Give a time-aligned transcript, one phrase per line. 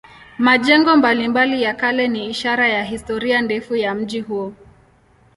[0.37, 4.53] Majengo mbalimbali ya kale ni ishara ya historia ndefu ya mji huu.